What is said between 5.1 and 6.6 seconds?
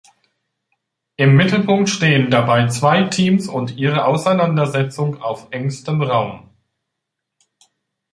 auf engstem Raum.